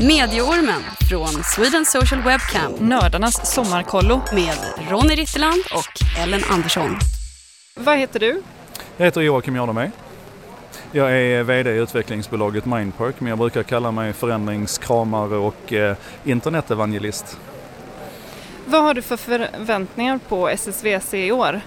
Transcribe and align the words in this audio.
Medieormen 0.00 0.82
från 1.10 1.44
Sweden 1.44 1.84
Social 1.84 2.22
Webcam 2.22 2.72
Nördarnas 2.88 3.54
sommarkollo. 3.54 4.20
med 4.32 4.56
Ronny 4.90 5.14
Ritterland 5.14 5.62
och 5.74 6.18
Ellen 6.22 6.40
Andersson. 6.50 6.96
Vad 7.76 7.98
heter 7.98 8.20
du? 8.20 8.42
Jag 8.96 9.04
heter 9.04 9.20
Joakim 9.20 9.56
Jardenberg. 9.56 9.90
Jag 10.92 11.12
är 11.12 11.42
VD 11.42 11.70
i 11.70 11.78
utvecklingsbolaget 11.78 12.64
Mindpark 12.64 13.14
men 13.18 13.28
jag 13.28 13.38
brukar 13.38 13.62
kalla 13.62 13.90
mig 13.90 14.12
förändringskramare 14.12 15.36
och 15.36 15.72
eh, 15.72 15.96
internetevangelist. 16.24 17.38
Vad 18.66 18.82
har 18.82 18.94
du 18.94 19.02
för 19.02 19.16
förväntningar 19.16 20.20
på 20.28 20.48
SSVC 20.48 21.14
i 21.14 21.32
år? 21.32 21.60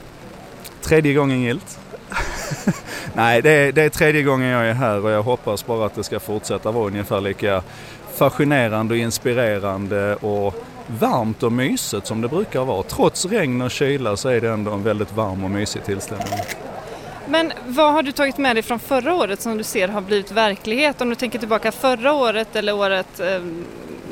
Tredje 0.82 1.14
gången 1.14 1.42
gilt. 1.42 1.80
Nej, 3.14 3.42
det 3.42 3.50
är, 3.50 3.72
det 3.72 3.84
är 3.84 3.90
tredje 3.90 4.24
gången 4.24 4.48
jag 4.48 4.68
är 4.68 4.74
här 4.74 5.06
och 5.06 5.12
jag 5.12 5.24
hoppas 5.24 5.66
bara 5.66 5.86
att 5.86 5.96
det 5.96 6.04
ska 6.04 6.20
fortsätta 6.20 6.72
vara 6.72 6.88
ungefär 6.88 7.22
lika 7.22 7.64
fascinerande 8.16 8.94
och 8.94 8.98
inspirerande 8.98 10.16
och 10.16 10.64
varmt 10.88 11.44
och 11.44 11.52
mysigt 11.52 12.08
som 12.08 12.22
det 12.22 12.28
brukar 12.28 12.66
vara. 12.66 12.84
Trots 12.84 13.26
regn 13.26 13.62
och 13.62 13.72
kyla 13.72 14.18
så 14.18 14.30
är 14.30 14.42
det 14.42 14.50
ändå 14.50 14.72
en 14.72 14.84
väldigt 14.84 15.14
varm 15.14 15.44
och 15.44 15.52
mysig 15.52 15.84
tillställning. 15.84 16.40
Men 17.28 17.52
vad 17.66 17.94
har 17.94 18.04
du 18.04 18.12
tagit 18.12 18.38
med 18.38 18.56
dig 18.56 18.64
från 18.64 18.80
förra 18.80 19.16
året 19.16 19.42
som 19.42 19.58
du 19.58 19.64
ser 19.64 19.88
har 19.88 20.02
blivit 20.02 20.32
verklighet? 20.32 21.02
Om 21.02 21.10
du 21.10 21.16
tänker 21.16 21.40
tillbaka 21.40 21.72
förra 21.72 22.14
året 22.14 22.56
eller 22.56 22.76
året 22.76 23.20
eh, 23.20 23.42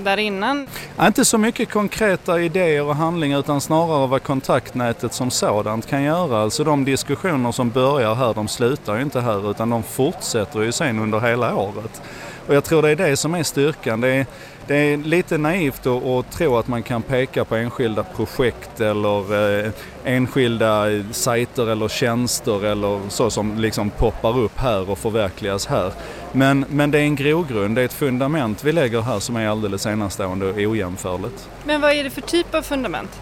där 0.04 0.18
innan? 0.18 0.68
Ja, 0.98 1.08
Inte 1.08 1.26
så 1.26 1.38
mycket 1.38 1.70
konkreta 1.70 2.42
idéer 2.42 2.84
och 2.84 2.96
handlingar 2.96 3.40
utan 3.40 3.62
snarare 3.62 4.08
vad 4.08 4.24
kontaktnätet 4.24 5.14
som 5.14 5.32
sådant 5.32 5.88
kan 5.88 6.04
göra. 6.04 6.42
Alltså 6.42 6.64
de 6.64 6.86
diskussioner 6.86 7.52
som 7.52 7.70
börjar 7.70 8.16
här, 8.16 8.34
de 8.34 8.48
slutar 8.48 8.96
ju 8.96 9.02
inte 9.02 9.22
här 9.22 9.52
utan 9.52 9.70
de 9.70 9.84
fortsätter 9.84 10.62
ju 10.62 10.72
sen 10.72 11.00
under 11.00 11.20
hela 11.20 11.56
året. 11.56 12.02
Och 12.48 12.56
jag 12.56 12.64
tror 12.64 12.82
det 12.82 12.90
är 12.90 12.96
det 12.96 13.18
som 13.18 13.34
är 13.34 13.44
styrkan. 13.44 14.02
Det 14.02 14.08
är, 14.08 14.26
det 14.68 14.76
är 14.76 14.98
lite 14.98 15.38
naivt 15.38 15.88
att, 15.88 16.06
att 16.06 16.32
tro 16.32 16.58
att 16.58 16.68
man 16.68 16.84
kan 16.84 17.02
peka 17.02 17.46
på 17.46 17.56
enskilda 17.56 18.04
projekt 18.04 18.80
eller 18.80 19.64
eh, 19.66 19.72
enskilda 20.04 20.86
sajter 21.12 21.70
eller 21.70 21.88
tjänster 21.88 22.66
eller 22.66 23.10
så 23.10 23.30
som 23.30 23.58
liksom 23.58 23.90
poppar 23.90 24.40
upp 24.40 24.58
här 24.58 24.90
och 24.90 24.98
förverkligas 24.98 25.68
här. 25.68 25.92
Men, 26.32 26.66
men 26.70 26.92
det 26.92 27.00
är 27.00 27.04
en 27.04 27.16
grogrund, 27.16 27.76
det 27.76 27.82
är 27.82 27.86
ett 27.86 27.94
fundament 27.94 28.64
vi 28.64 28.72
lägger 28.72 29.02
här 29.02 29.20
som 29.20 29.36
är 29.36 29.48
alldeles 29.48 29.86
enastående 29.86 30.46
och 30.46 30.58
ojämförligt. 30.58 31.50
Men 31.64 31.82
vad 31.82 31.92
är 31.92 32.04
det 32.04 32.10
för 32.10 32.22
typ 32.22 32.56
av 32.56 32.62
fundament? 32.62 33.22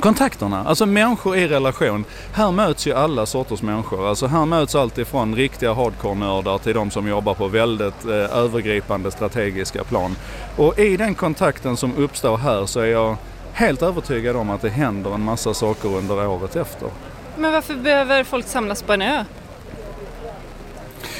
Kontakterna, 0.00 0.64
alltså 0.64 0.86
människor 0.86 1.36
i 1.36 1.48
relation. 1.48 2.04
Här 2.32 2.52
möts 2.52 2.86
ju 2.86 2.92
alla 2.92 3.26
sorters 3.26 3.62
människor. 3.62 4.08
Alltså 4.08 4.26
här 4.26 4.46
möts 4.46 4.74
allt 4.74 4.98
ifrån 4.98 5.34
riktiga 5.34 5.72
hardcore-nördar 5.72 6.58
till 6.58 6.74
de 6.74 6.90
som 6.90 7.08
jobbar 7.08 7.34
på 7.34 7.48
väldigt 7.48 8.04
eh, 8.04 8.38
övergripande 8.38 9.10
strategiska 9.10 9.84
plan. 9.84 10.16
Och 10.56 10.78
i 10.78 10.96
den 10.96 11.14
kontakten 11.14 11.76
som 11.76 11.96
uppstår 11.96 12.36
här 12.36 12.66
så 12.66 12.80
är 12.80 12.86
jag 12.86 13.16
helt 13.52 13.82
övertygad 13.82 14.36
om 14.36 14.50
att 14.50 14.62
det 14.62 14.70
händer 14.70 15.14
en 15.14 15.24
massa 15.24 15.54
saker 15.54 15.88
under 15.88 16.26
året 16.26 16.56
efter. 16.56 16.88
Men 17.36 17.52
varför 17.52 17.74
behöver 17.74 18.24
folk 18.24 18.46
samlas 18.46 18.82
på 18.82 18.92
en 18.92 19.02
ö? 19.02 19.24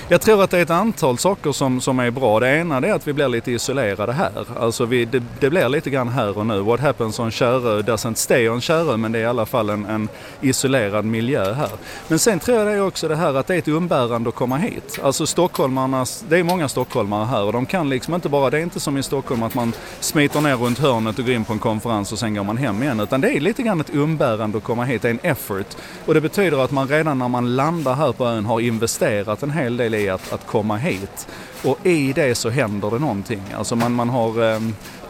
Jag 0.09 0.21
tror 0.21 0.45
att 0.45 0.51
det 0.51 0.59
är 0.59 0.63
ett 0.63 0.71
antal 0.71 1.19
saker 1.19 1.53
som, 1.53 1.81
som 1.81 1.99
är 1.99 2.11
bra. 2.11 2.41
Det 2.41 2.57
ena 2.57 2.81
det 2.81 2.89
är 2.89 2.93
att 2.93 3.09
vi 3.09 3.13
blir 3.13 3.29
lite 3.29 3.53
isolerade 3.53 4.13
här. 4.13 4.47
Alltså 4.59 4.85
vi, 4.85 5.05
det, 5.05 5.23
det 5.41 5.51
blir 5.51 5.69
lite 5.69 5.91
grann 5.91 6.09
här 6.09 6.39
och 6.39 6.47
nu. 6.47 6.61
What 6.61 6.81
happens 6.81 7.19
on 7.19 7.31
Kärö 7.31 7.81
doesn't 7.81 8.15
stay 8.15 8.49
on 8.49 8.61
Kärö 8.61 8.97
men 8.97 9.13
det 9.13 9.19
är 9.19 9.23
i 9.23 9.27
alla 9.27 9.47
fall 9.47 9.71
en, 9.71 9.87
en 9.87 10.09
isolerad 10.41 11.05
miljö 11.05 11.53
här. 11.53 11.71
Men 12.09 12.19
sen 12.19 12.41
tror 12.41 12.59
jag 12.59 12.67
det 12.67 12.73
är 12.73 12.87
också 12.87 13.09
det 13.09 13.17
här 13.17 13.35
att 13.35 13.47
det 13.47 13.55
är 13.55 13.59
ett 13.59 13.69
umbärande 13.69 14.29
att 14.29 14.35
komma 14.35 14.57
hit. 14.57 14.99
Alltså 15.03 15.27
stockholmarnas, 15.27 16.25
det 16.29 16.39
är 16.39 16.43
många 16.43 16.69
stockholmare 16.69 17.25
här 17.25 17.43
och 17.43 17.53
de 17.53 17.67
kan 17.67 17.89
liksom 17.89 18.15
inte 18.15 18.29
bara, 18.29 18.51
det 18.51 18.59
är 18.59 18.63
inte 18.63 18.81
som 18.81 18.97
i 18.99 19.03
Stockholm 19.03 19.43
att 19.43 19.55
man 19.55 19.73
smiter 20.01 20.41
ner 20.41 20.57
runt 20.57 20.79
hörnet 20.79 21.19
och 21.19 21.25
går 21.25 21.35
in 21.35 21.45
på 21.45 21.53
en 21.53 21.59
konferens 21.59 22.13
och 22.13 22.19
sen 22.19 22.35
går 22.35 22.45
man 22.45 22.57
hem 22.57 22.83
igen. 22.83 23.01
Utan 23.01 23.21
det 23.21 23.37
är 23.37 23.41
lite 23.41 23.63
grann 23.63 23.81
ett 23.81 23.95
umbärande 23.95 24.59
att 24.59 24.65
komma 24.65 24.85
hit, 24.85 25.03
det 25.03 25.09
är 25.09 25.11
en 25.11 25.31
effort. 25.31 25.77
Och 26.07 26.15
det 26.15 26.21
betyder 26.21 26.65
att 26.65 26.71
man 26.71 26.89
redan 26.89 27.19
när 27.19 27.29
man 27.29 27.57
landar 27.57 27.95
här 27.95 28.13
på 28.13 28.27
ön 28.27 28.47
har 28.47 28.61
investerat 28.61 29.43
en 29.43 29.51
hel 29.51 29.77
del 29.77 29.94
i 29.95 30.09
att, 30.09 30.33
att 30.33 30.47
komma 30.47 30.77
hit. 30.77 31.29
Och 31.65 31.87
i 31.87 32.13
det 32.13 32.35
så 32.35 32.51
händer 32.51 32.91
det 32.91 32.99
någonting. 32.99 33.43
Alltså 33.57 33.77
man, 33.77 33.93
man 33.93 34.09
har, 34.09 34.55
eh, 34.55 34.61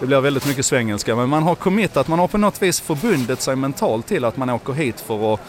det 0.01 0.07
blir 0.07 0.21
väldigt 0.21 0.47
mycket 0.47 0.67
svengelska, 0.67 1.17
men 1.17 1.29
man 1.29 1.43
har 1.43 1.55
committat, 1.55 2.09
man 2.09 2.19
har 2.19 2.29
på 2.29 2.39
något 2.39 2.63
vis 2.63 2.81
förbundit 2.81 3.41
sig 3.41 3.57
mentalt 3.57 4.07
till 4.07 4.25
att 4.25 4.37
man 4.37 4.51
åker 4.51 4.73
hit 4.73 5.01
för 5.01 5.35
att, 5.35 5.41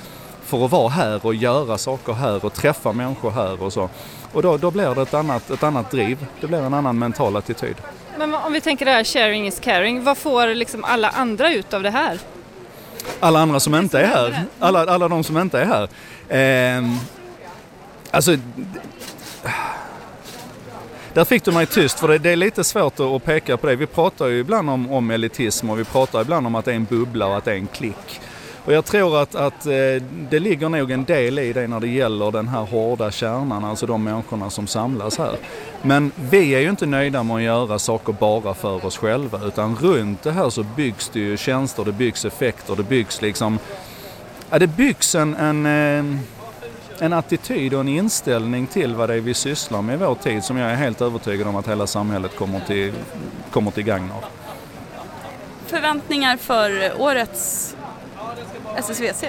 för 0.46 0.66
att 0.66 0.72
vara 0.72 0.90
här 0.90 1.26
och 1.26 1.36
göra 1.36 1.78
saker 1.78 2.14
här 2.14 2.46
och 2.46 2.54
träffa 2.54 2.92
människor 2.92 3.32
här 3.32 3.64
och 3.64 3.74
så. 3.74 3.90
Och 4.34 4.42
då, 4.42 4.58
då 4.58 4.72
blir 4.72 4.96
det 4.96 5.02
ett 5.02 5.14
annat, 5.14 5.50
ett 5.50 5.64
annat 5.64 5.92
driv, 5.92 6.26
det 6.42 6.48
blir 6.48 6.60
en 6.60 6.74
annan 6.74 7.00
mental 7.00 7.36
attityd. 7.36 7.76
Men 8.18 8.34
om 8.34 8.54
vi 8.54 8.62
tänker 8.62 8.86
det 8.86 8.92
här 8.92 9.04
sharing 9.04 9.48
is 9.48 9.60
caring, 9.60 10.04
vad 10.04 10.18
får 10.18 10.56
liksom 10.56 10.84
alla 10.84 11.10
andra 11.10 11.54
ut 11.54 11.74
av 11.74 11.84
det 11.84 11.90
här? 11.90 12.20
Alla 13.20 13.40
andra 13.40 13.60
som 13.60 13.76
inte 13.76 14.00
är 14.00 14.08
här, 14.08 14.44
alla, 14.60 14.80
alla 14.80 15.08
de 15.08 15.24
som 15.24 15.38
inte 15.38 15.60
är 15.60 15.66
här. 15.66 15.88
Ehm, 16.30 16.98
alltså, 18.12 18.38
där 21.16 21.26
fick 21.26 21.44
du 21.44 21.52
mig 21.52 21.66
tyst 21.66 22.00
för 22.00 22.08
det, 22.08 22.18
det 22.18 22.30
är 22.30 22.36
lite 22.36 22.64
svårt 22.64 23.00
att, 23.00 23.24
peka 23.24 23.58
på 23.58 23.68
det. 23.68 23.76
Vi 23.76 23.86
pratar 23.86 24.28
ju 24.28 24.40
ibland 24.40 24.70
om, 24.70 24.92
om 24.92 25.12
elitism 25.12 25.70
och 25.70 25.80
vi 25.80 25.84
pratar 25.84 26.22
ibland 26.22 26.48
om 26.48 26.56
att 26.56 26.66
det 26.66 26.72
är 26.72 26.76
en 26.76 26.86
bubbla 26.86 27.28
och 27.28 27.38
att 27.38 27.46
det 27.46 27.52
är 27.52 27.56
en 27.56 27.68
klick. 27.68 28.22
Och 28.66 28.74
jag 28.74 28.86
tror 28.86 29.22
att, 29.22 29.36
att 29.36 29.66
eh, 29.66 30.04
det 30.30 30.40
ligger 30.40 30.70
nog 30.70 30.92
en 30.92 31.04
del 31.06 31.40
i 31.40 31.54
det 31.54 31.68
när 31.68 31.80
det 31.80 31.88
gäller 31.88 32.32
den 32.32 32.48
här 32.48 32.62
hårda 32.62 33.12
kärnan, 33.12 33.66
alltså 33.66 33.86
de 33.86 34.04
människorna 34.04 34.50
som 34.50 34.68
samlas 34.68 35.18
här. 35.18 35.36
Men 35.82 36.12
vi 36.16 36.56
är 36.56 36.60
ju 36.60 36.70
inte 36.70 36.86
nöjda 36.86 37.24
med 37.24 37.36
att 37.36 37.42
göra 37.42 37.80
saker 37.80 38.14
bara 38.14 38.54
för 38.54 38.86
oss 38.86 38.98
själva 38.98 39.40
utan 39.46 39.76
runt 39.76 40.24
det 40.24 40.32
här 40.32 40.50
så 40.50 40.64
byggs 40.64 41.10
det 41.10 41.20
ju 41.20 41.38
tjänster, 41.38 41.86
det 41.86 41.92
byggs 41.92 42.26
effekter, 42.26 42.76
det 42.76 42.84
byggs 42.84 43.22
liksom... 43.22 43.60
Ja, 44.50 44.60
det 44.60 44.68
byggs 44.68 45.16
en, 45.16 45.36
en 45.36 45.66
eh, 45.66 46.20
en 47.00 47.14
attityd 47.14 47.74
och 47.74 47.80
en 47.80 47.88
inställning 47.88 48.68
till 48.68 48.96
vad 48.96 49.10
det 49.10 49.16
är 49.16 49.20
vi 49.20 49.34
sysslar 49.34 49.82
med 49.82 49.96
i 49.96 49.98
vår 49.98 50.16
tid 50.16 50.44
som 50.44 50.58
jag 50.58 50.72
är 50.72 50.76
helt 50.76 51.02
övertygad 51.02 51.48
om 51.48 51.56
att 51.56 51.68
hela 51.68 51.88
samhället 51.88 52.36
kommer 52.36 52.60
till, 52.60 52.94
kommer 53.52 53.72
till 53.72 53.84
gagn 53.84 54.12
av. 54.12 54.26
Förväntningar 55.66 56.38
för 56.38 57.02
årets 57.02 57.76
SSVC? 58.78 59.24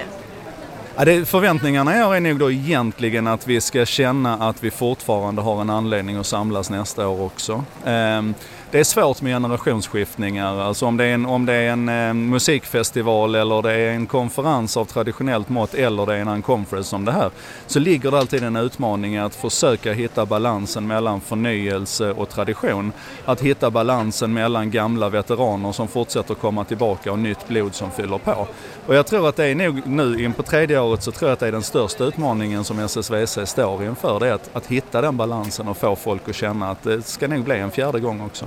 Ja, 0.95 1.05
det, 1.05 1.25
förväntningarna 1.25 1.97
jag 1.97 2.17
är 2.17 2.21
nog 2.21 2.39
då 2.39 2.51
egentligen 2.51 3.27
att 3.27 3.47
vi 3.47 3.61
ska 3.61 3.85
känna 3.85 4.33
att 4.33 4.63
vi 4.63 4.71
fortfarande 4.71 5.41
har 5.41 5.61
en 5.61 5.69
anledning 5.69 6.15
att 6.15 6.25
samlas 6.25 6.69
nästa 6.69 7.07
år 7.07 7.21
också. 7.21 7.63
Ehm, 7.85 8.33
det 8.71 8.79
är 8.79 8.83
svårt 8.83 9.21
med 9.21 9.33
generationsskiftningar, 9.33 10.61
alltså 10.61 10.85
om 10.85 10.97
det 10.97 11.05
är 11.05 11.13
en, 11.13 11.25
om 11.25 11.45
det 11.45 11.53
är 11.53 11.71
en 11.71 11.89
eh, 11.89 12.13
musikfestival 12.13 13.35
eller 13.35 13.61
det 13.61 13.73
är 13.73 13.91
en 13.91 14.05
konferens 14.07 14.77
av 14.77 14.85
traditionellt 14.85 15.49
mått 15.49 15.73
eller 15.73 16.05
det 16.05 16.15
är 16.15 16.25
en 16.25 16.41
conference 16.41 16.89
som 16.89 17.05
det 17.05 17.11
här, 17.11 17.31
så 17.67 17.79
ligger 17.79 18.11
det 18.11 18.17
alltid 18.17 18.43
en 18.43 18.55
utmaning 18.55 19.15
i 19.15 19.19
att 19.19 19.35
försöka 19.35 19.93
hitta 19.93 20.25
balansen 20.25 20.87
mellan 20.87 21.21
förnyelse 21.21 22.11
och 22.11 22.29
tradition. 22.29 22.91
Att 23.25 23.41
hitta 23.41 23.69
balansen 23.69 24.33
mellan 24.33 24.71
gamla 24.71 25.09
veteraner 25.09 25.71
som 25.71 25.87
fortsätter 25.87 26.33
komma 26.33 26.63
tillbaka 26.63 27.11
och 27.11 27.19
nytt 27.19 27.47
blod 27.47 27.75
som 27.75 27.91
fyller 27.91 28.17
på. 28.17 28.47
Och 28.85 28.95
jag 28.95 29.07
tror 29.07 29.29
att 29.29 29.35
det 29.35 29.45
är 29.45 29.55
nog 29.55 29.87
nu 29.87 30.23
in 30.23 30.33
på 30.33 30.43
tredje 30.43 30.79
året 30.79 31.03
så 31.03 31.11
tror 31.11 31.29
jag 31.29 31.33
att 31.33 31.39
det 31.39 31.47
är 31.47 31.51
den 31.51 31.63
största 31.63 32.03
utmaningen 32.03 32.63
som 32.63 32.79
SSVC 32.79 33.39
står 33.45 33.83
inför. 33.83 34.19
Det 34.19 34.27
är 34.27 34.33
att, 34.33 34.49
att 34.53 34.65
hitta 34.65 35.01
den 35.01 35.17
balansen 35.17 35.67
och 35.67 35.77
få 35.77 35.95
folk 35.95 36.29
att 36.29 36.35
känna 36.35 36.71
att 36.71 36.83
det 36.83 37.01
ska 37.01 37.27
nog 37.27 37.43
bli 37.43 37.55
en 37.55 37.71
fjärde 37.71 37.99
gång 37.99 38.21
också. 38.21 38.45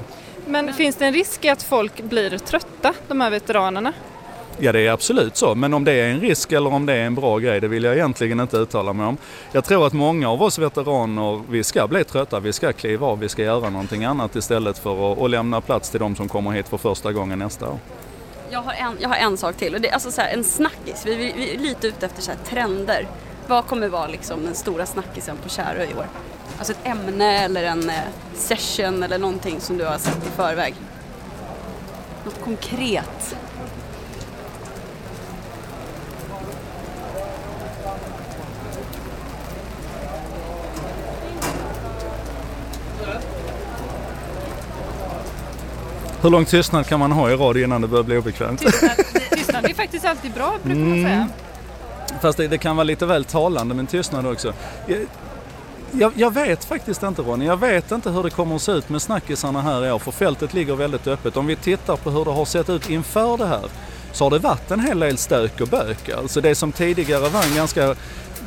Men 0.51 0.75
finns 0.75 0.97
det 0.97 1.07
en 1.07 1.13
risk 1.13 1.45
att 1.45 1.63
folk 1.63 2.03
blir 2.03 2.39
trötta, 2.39 2.95
de 3.09 3.21
här 3.21 3.31
veteranerna? 3.31 3.93
Ja 4.59 4.73
det 4.73 4.87
är 4.87 4.91
absolut 4.91 5.37
så, 5.37 5.55
men 5.55 5.75
om 5.75 5.85
det 5.85 5.93
är 5.93 6.09
en 6.09 6.21
risk 6.21 6.53
eller 6.53 6.73
om 6.73 6.87
det 6.87 6.93
är 6.93 7.05
en 7.05 7.15
bra 7.15 7.39
grej 7.39 7.61
det 7.61 7.69
vill 7.69 7.85
jag 7.85 7.95
egentligen 7.95 8.41
inte 8.41 8.57
uttala 8.57 8.93
mig 8.93 9.07
om. 9.07 9.17
Jag 9.53 9.65
tror 9.65 9.87
att 9.87 9.93
många 9.93 10.31
av 10.31 10.43
oss 10.43 10.59
veteraner, 10.59 11.43
vi 11.49 11.65
ska 11.65 11.89
bli 11.89 12.05
trötta, 12.05 12.41
vi 12.41 12.53
ska 12.53 12.73
kliva 12.73 13.07
av, 13.07 13.19
vi 13.19 13.29
ska 13.29 13.43
göra 13.43 13.71
någonting 13.71 14.05
annat 14.05 14.37
istället 14.37 14.79
för 14.79 15.13
att, 15.13 15.19
att 15.19 15.31
lämna 15.31 15.61
plats 15.61 15.91
till 15.91 16.01
de 16.01 16.17
som 16.17 16.29
kommer 16.29 16.51
hit 16.51 16.69
för 16.69 16.79
första 16.79 17.13
gången 17.13 17.39
nästa 17.39 17.69
år. 17.69 17.79
Jag 18.51 18.63
har 18.63 18.73
en, 18.73 18.97
jag 19.01 19.09
har 19.09 19.17
en 19.17 19.37
sak 19.37 19.57
till 19.57 19.75
och 19.75 19.81
det 19.81 19.89
är 19.89 19.93
alltså 19.93 20.11
så 20.11 20.21
här, 20.21 20.33
en 20.33 20.45
snackis. 20.45 21.03
Vi, 21.07 21.15
vi, 21.15 21.33
vi 21.37 21.55
är 21.55 21.59
lite 21.59 21.87
ute 21.87 22.07
efter 22.07 22.23
så 22.23 22.31
här, 22.31 22.39
trender. 22.45 23.07
Vad 23.51 23.67
kommer 23.67 23.89
vara 23.89 24.07
liksom 24.07 24.45
den 24.45 24.55
stora 24.55 24.87
snackisen 24.87 25.37
på 25.37 25.49
Kärö 25.49 25.85
i 25.85 25.95
år? 25.95 26.07
Alltså 26.59 26.73
ett 26.73 26.87
ämne 26.87 27.39
eller 27.39 27.65
en 27.65 27.91
eh, 27.91 27.97
session 28.35 29.03
eller 29.03 29.19
någonting 29.19 29.61
som 29.61 29.79
du 29.79 29.85
har 29.85 29.99
sett 29.99 30.27
i 30.27 30.31
förväg. 30.31 30.75
Något 32.25 32.41
konkret. 32.45 33.37
Hur 46.23 46.31
lång 46.31 46.45
tystnad 46.45 46.87
kan 46.87 47.01
man 47.01 47.13
ha 47.13 47.31
i 47.31 47.35
radio 47.35 47.65
innan 47.65 47.81
det 47.81 47.89
börjar 47.89 48.05
bli 48.05 48.17
obekvämt? 48.17 48.61
Tystnad 49.31 49.65
är 49.65 49.75
faktiskt 49.75 50.05
alltid 50.05 50.33
bra 50.33 50.59
brukar 50.63 50.81
man 50.81 51.03
säga. 51.03 51.29
Fast 52.23 52.39
det, 52.39 52.49
det 52.49 52.59
kan 52.59 52.77
vara 52.77 52.85
lite 52.85 53.07
väl 53.07 53.25
talande 53.25 53.75
med 53.75 53.89
tystnad 53.89 54.27
också. 54.27 54.53
Jag, 54.87 54.99
Jag, 55.93 56.13
jag, 56.15 56.35
vet 56.35 56.65
faktiskt 56.65 57.03
inte 57.03 57.23
Ronny. 57.23 57.47
Jag 57.47 57.57
vet 57.57 57.93
inte 57.93 58.11
hur 58.11 58.23
det 58.23 58.31
kommer 58.31 58.57
att 58.57 58.63
se 58.63 58.73
ut 58.73 58.89
med 58.89 59.03
snackisarna 59.03 59.63
här 59.63 59.87
i 59.87 59.93
år 59.93 59.99
för 59.99 60.11
fältet 60.13 60.55
ligger 60.55 60.75
väldigt 60.75 61.07
öppet. 61.07 61.37
Om 61.37 61.47
vi 61.47 61.57
tittar 61.57 61.97
på 61.97 62.11
hur 62.11 62.25
det 62.25 62.31
har 62.31 62.45
sett 62.45 62.71
ut 62.71 62.91
inför 62.91 63.37
det 63.37 63.47
här 63.47 63.65
så 64.13 64.25
har 64.25 64.31
det 64.31 64.39
varit 64.39 64.71
en 64.71 64.81
hel 64.81 65.01
del 65.01 65.19
stök 65.19 65.61
och 65.61 65.69
bök. 65.69 66.09
Alltså 66.09 66.41
det 66.41 66.55
som 66.55 66.73
tidigare 66.73 67.29
var 67.29 67.43
en 67.43 67.55
ganska 67.55 67.95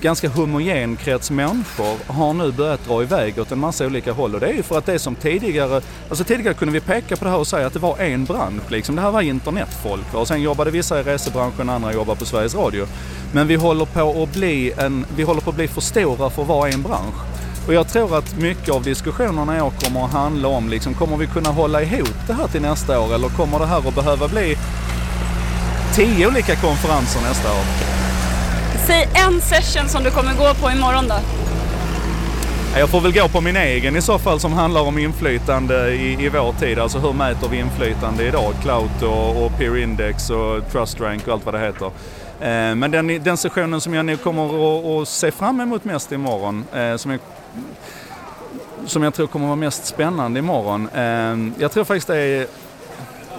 ganska 0.01 0.30
homogen 0.30 0.95
krets 0.95 1.31
människor 1.31 2.13
har 2.13 2.34
nu 2.34 2.51
börjat 2.51 2.86
dra 2.88 3.01
iväg 3.04 3.40
åt 3.40 3.51
en 3.51 3.60
massa 3.60 3.86
olika 3.86 4.12
håll 4.13 4.34
och 4.34 4.40
det 4.40 4.48
är 4.48 4.54
ju 4.54 4.63
för 4.63 4.78
att 4.78 4.86
det 4.86 5.00
som 5.00 5.16
tidigare, 5.16 5.81
alltså 6.10 6.24
tidigare 6.24 6.54
kunde 6.54 6.74
vi 6.74 6.80
peka 6.80 7.16
på 7.16 7.25
det 7.25 7.31
här 7.31 7.38
och 7.38 7.48
säga 7.48 7.68
att 7.68 7.74
det 7.74 7.80
var 7.80 7.98
en 7.98 8.25
bransch 8.25 8.72
liksom. 8.72 8.95
Det 8.95 9.01
här 9.01 9.12
var 9.12 9.22
internetfolk 9.22 10.13
och 10.13 10.28
sen 10.28 10.42
jobbade 10.42 10.72
vissa 10.72 11.00
i 11.00 11.04
resebranschen, 11.04 11.69
andra 11.69 11.94
jobbade 11.94 12.19
på 12.19 12.25
Sveriges 12.25 12.56
Radio. 12.56 12.86
Men 13.34 13.48
vi 13.48 13.56
håller 13.56 13.86
på 13.86 14.24
att 14.24 14.34
bli 14.34 14.72
en, 14.78 15.06
vi 15.16 15.24
håller 15.24 15.42
på 15.42 15.50
att 15.50 15.56
bli 15.56 15.68
för 15.68 15.81
stora 15.81 16.30
för 16.30 16.42
att 16.42 16.48
vara 16.48 16.69
en 16.69 16.81
bransch. 16.81 17.16
Och 17.68 17.74
jag 17.74 17.88
tror 17.88 18.18
att 18.18 18.38
mycket 18.38 18.69
av 18.69 18.84
diskussionerna 18.84 19.57
i 19.57 19.62
år 19.62 19.74
kommer 19.84 20.06
att 20.06 20.12
handla 20.12 20.48
om 20.48 20.69
liksom, 20.69 20.94
kommer 20.94 21.18
vi 21.18 21.28
kunna 21.28 21.50
hålla 21.50 21.81
ihop 21.81 22.28
det 22.28 22.34
här 22.34 22.48
till 22.48 22.62
nästa 22.62 23.00
år 23.00 23.16
eller 23.16 23.30
kommer 23.30 23.60
det 23.60 23.66
här 23.66 23.88
att 23.88 23.95
behöva 23.95 24.28
bli 24.28 24.57
tio 25.95 26.28
olika 26.28 26.56
konferenser 26.56 27.22
nästa 27.22 27.51
år? 27.51 27.93
Säg 28.88 29.09
en 29.13 29.41
session 29.41 29.89
som 29.89 30.03
du 30.03 30.12
kommer 30.12 30.33
gå 30.33 30.53
på 30.53 30.71
imorgon 30.71 31.07
då. 31.07 31.15
Jag 32.77 32.89
får 32.89 33.01
väl 33.01 33.13
gå 33.13 33.27
på 33.27 33.41
min 33.41 33.56
egen 33.56 33.95
i 33.95 34.01
så 34.01 34.19
fall 34.19 34.39
som 34.39 34.53
handlar 34.53 34.81
om 34.81 34.97
inflytande 34.97 35.94
i, 35.94 36.25
i 36.25 36.30
vår 36.30 36.53
tid. 36.53 36.80
Alltså 36.80 37.00
hur 37.00 37.13
mäter 37.13 37.50
vi 37.50 37.57
inflytande 37.57 38.27
idag? 38.27 38.53
Clout 38.62 39.01
och, 39.01 39.45
och 39.45 39.57
peer 39.57 39.77
index 39.77 40.30
och 40.30 40.71
trust 40.71 41.01
rank 41.01 41.27
och 41.27 41.33
allt 41.33 41.45
vad 41.45 41.53
det 41.53 41.59
heter. 41.59 41.85
Eh, 42.39 42.75
men 42.75 42.91
den, 42.91 43.24
den 43.24 43.38
sessionen 43.38 43.81
som 43.81 43.94
jag 43.94 44.06
nu 44.06 44.18
kommer 44.18 45.01
att, 45.01 45.07
se 45.07 45.31
fram 45.31 45.62
emot 45.62 45.83
mest 45.83 46.12
imorgon, 46.12 46.65
eh, 46.74 46.95
som, 46.95 47.12
jag, 47.12 47.19
som 48.85 49.03
jag 49.03 49.13
tror 49.13 49.27
kommer 49.27 49.45
att 49.45 49.50
vara 49.50 49.56
mest 49.56 49.85
spännande 49.85 50.39
imorgon. 50.39 50.89
Eh, 50.94 51.62
jag 51.62 51.71
tror 51.71 51.83
faktiskt 51.83 52.07
det 52.07 52.18
är... 52.18 52.47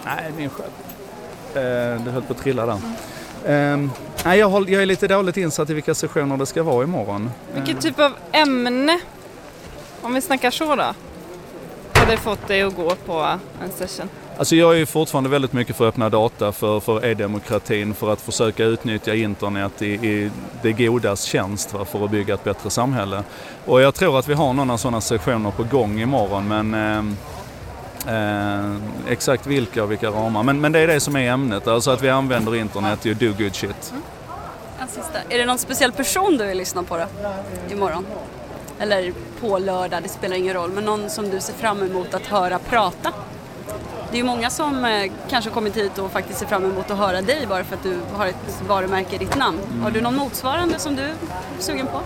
Nej, 0.05 0.31
min 0.37 0.49
själv. 0.49 0.69
Eh, 1.65 2.01
du 2.03 2.11
höll 2.11 2.21
på 2.21 2.33
att 2.33 2.39
trilla 2.39 2.65
där. 2.65 2.79
Eh, 3.73 3.89
Nej, 4.25 4.39
jag, 4.39 4.49
håll, 4.49 4.69
jag, 4.69 4.81
är 4.81 4.85
lite 4.85 5.07
dåligt 5.07 5.37
insatt 5.37 5.69
i 5.69 5.73
vilka 5.73 5.95
sessioner 5.95 6.37
det 6.37 6.45
ska 6.45 6.63
vara 6.63 6.83
imorgon. 6.83 7.31
Vilket 7.53 7.81
typ 7.81 7.99
av 7.99 8.11
ämne, 8.31 8.99
om 10.01 10.13
vi 10.13 10.21
snackar 10.21 10.51
så 10.51 10.75
då, 10.75 10.93
hade 11.93 12.17
fått 12.17 12.47
dig 12.47 12.61
att 12.61 12.75
gå 12.75 12.95
på 13.05 13.37
en 13.63 13.71
session? 13.77 14.09
Alltså 14.37 14.55
jag 14.55 14.73
är 14.73 14.77
ju 14.77 14.85
fortfarande 14.85 15.29
väldigt 15.29 15.53
mycket 15.53 15.75
för 15.75 15.87
öppna 15.87 16.09
data, 16.09 16.51
för, 16.51 16.79
för 16.79 17.05
e-demokratin, 17.05 17.93
för 17.93 18.13
att 18.13 18.21
försöka 18.21 18.65
utnyttja 18.65 19.15
internet 19.15 19.81
i, 19.81 19.87
i 19.87 20.31
det 20.61 20.73
godas 20.73 21.23
tjänst 21.23 21.73
va, 21.73 21.85
för 21.85 22.05
att 22.05 22.11
bygga 22.11 22.33
ett 22.33 22.43
bättre 22.43 22.69
samhälle. 22.69 23.23
Och 23.65 23.81
jag 23.81 23.95
tror 23.95 24.19
att 24.19 24.27
vi 24.27 24.33
har 24.33 24.53
några 24.53 24.77
sådana 24.77 25.01
sessioner 25.01 25.51
på 25.51 25.63
gång 25.63 25.99
imorgon 25.99 26.47
men 26.47 26.73
eh, 26.73 27.15
Eh, 28.07 28.75
exakt 29.07 29.47
vilka 29.47 29.83
och 29.83 29.91
vilka 29.91 30.09
ramar. 30.09 30.43
Men, 30.43 30.61
men 30.61 30.71
det 30.71 30.79
är 30.79 30.87
det 30.87 30.99
som 30.99 31.15
är 31.15 31.31
ämnet, 31.31 31.67
alltså 31.67 31.91
att 31.91 32.01
vi 32.01 32.09
använder 32.09 32.55
internet 32.55 33.01
till 33.01 33.11
att 33.11 33.19
do 33.19 33.33
good 33.37 33.55
shit. 33.55 33.93
En 34.81 34.87
sista. 34.87 35.19
Är 35.29 35.37
det 35.37 35.45
någon 35.45 35.57
speciell 35.57 35.91
person 35.91 36.37
du 36.37 36.45
vill 36.45 36.57
lyssna 36.57 36.83
på 36.83 36.97
då? 36.97 37.05
Imorgon? 37.71 38.05
Eller 38.79 39.13
på 39.39 39.57
lördag, 39.57 40.03
det 40.03 40.09
spelar 40.09 40.35
ingen 40.35 40.53
roll. 40.53 40.71
Men 40.71 40.83
någon 40.83 41.09
som 41.09 41.29
du 41.29 41.41
ser 41.41 41.53
fram 41.53 41.83
emot 41.83 42.13
att 42.13 42.25
höra 42.25 42.59
prata? 42.59 43.13
Det 44.11 44.17
är 44.17 44.17
ju 44.17 44.23
många 44.23 44.49
som 44.49 44.85
eh, 44.85 45.11
kanske 45.29 45.49
kommit 45.49 45.77
hit 45.77 45.97
och 45.97 46.11
faktiskt 46.11 46.39
ser 46.39 46.45
fram 46.45 46.65
emot 46.65 46.91
att 46.91 46.97
höra 46.97 47.21
dig 47.21 47.45
bara 47.49 47.63
för 47.63 47.75
att 47.75 47.83
du 47.83 47.97
har 48.13 48.27
ett 48.27 48.61
varumärke 48.67 49.15
i 49.15 49.17
ditt 49.17 49.35
namn. 49.37 49.59
Mm. 49.69 49.83
Har 49.83 49.91
du 49.91 50.01
någon 50.01 50.15
motsvarande 50.15 50.79
som 50.79 50.95
du 50.95 51.01
är 51.01 51.13
sugen 51.59 51.87
på? 51.87 52.01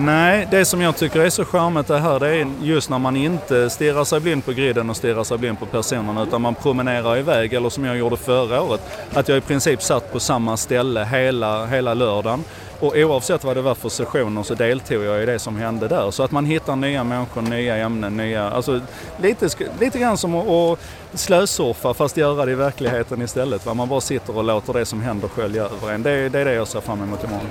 Nej, 0.00 0.48
det 0.50 0.64
som 0.64 0.80
jag 0.80 0.96
tycker 0.96 1.20
är 1.20 1.30
så 1.30 1.44
charmigt 1.44 1.86
det 1.86 1.98
här 1.98 2.20
det 2.20 2.28
är 2.28 2.46
just 2.62 2.90
när 2.90 2.98
man 2.98 3.16
inte 3.16 3.70
stirrar 3.70 4.04
sig 4.04 4.20
blind 4.20 4.44
på 4.44 4.52
griden 4.52 4.90
och 4.90 4.96
stirrar 4.96 5.24
sig 5.24 5.38
blind 5.38 5.58
på 5.58 5.66
personerna 5.66 6.22
utan 6.22 6.42
man 6.42 6.54
promenerar 6.54 7.16
iväg 7.16 7.52
eller 7.52 7.68
som 7.68 7.84
jag 7.84 7.96
gjorde 7.96 8.16
förra 8.16 8.62
året. 8.62 8.80
Att 9.14 9.28
jag 9.28 9.38
i 9.38 9.40
princip 9.40 9.82
satt 9.82 10.12
på 10.12 10.20
samma 10.20 10.56
ställe 10.56 11.04
hela, 11.04 11.66
hela 11.66 11.94
lördagen. 11.94 12.44
Och 12.80 12.96
oavsett 12.96 13.44
vad 13.44 13.56
det 13.56 13.62
var 13.62 13.74
för 13.74 13.88
sessioner 13.88 14.42
så 14.42 14.54
deltog 14.54 15.04
jag 15.04 15.22
i 15.22 15.26
det 15.26 15.38
som 15.38 15.56
hände 15.56 15.88
där. 15.88 16.10
Så 16.10 16.22
att 16.22 16.30
man 16.30 16.44
hittar 16.44 16.76
nya 16.76 17.04
människor, 17.04 17.42
nya 17.42 17.76
ämnen, 17.76 18.16
nya... 18.16 18.50
Alltså 18.50 18.80
lite, 19.22 19.48
lite 19.80 19.98
grann 19.98 20.18
som 20.18 20.34
att 20.34 20.78
slösurfa 21.14 21.94
fast 21.94 22.16
göra 22.16 22.44
det 22.44 22.52
i 22.52 22.54
verkligheten 22.54 23.22
istället. 23.22 23.66
Va? 23.66 23.74
Man 23.74 23.88
bara 23.88 24.00
sitter 24.00 24.36
och 24.36 24.44
låter 24.44 24.72
det 24.72 24.84
som 24.84 25.00
händer 25.00 25.28
skölja 25.28 25.64
över 25.64 25.92
en. 25.92 26.02
Det, 26.02 26.28
det 26.28 26.38
är 26.38 26.44
det 26.44 26.54
jag 26.54 26.68
ser 26.68 26.80
fram 26.80 27.02
emot 27.02 27.24
imorgon. 27.24 27.48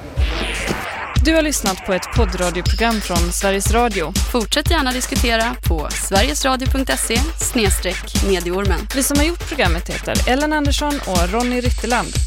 Du 1.27 1.35
har 1.35 1.41
lyssnat 1.41 1.85
på 1.85 1.93
ett 1.93 2.11
poddradioprogram 2.15 3.01
från 3.01 3.31
Sveriges 3.31 3.71
Radio. 3.71 4.13
Fortsätt 4.31 4.71
gärna 4.71 4.91
diskutera 4.91 5.55
på 5.67 5.87
sverigesradio.se 5.91 7.19
medieormen. 8.27 8.79
Vi 8.95 9.03
som 9.03 9.17
har 9.17 9.25
gjort 9.25 9.47
programmet 9.47 9.89
heter 9.89 10.29
Ellen 10.29 10.53
Andersson 10.53 10.93
och 11.07 11.29
Ronny 11.33 11.61
Rytterland. 11.61 12.26